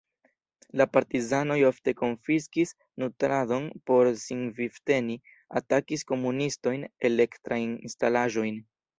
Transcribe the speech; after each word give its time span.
La 0.79 0.85
partizanoj 0.93 1.57
ofte 1.65 1.91
konfiskis 1.97 2.71
nutradon 3.03 3.67
por 3.89 4.09
sin 4.21 4.41
vivteni, 4.61 5.17
atakis 5.61 6.05
komunistojn, 6.13 6.87
elektrajn 7.11 7.77
instalaĵojn. 7.91 8.59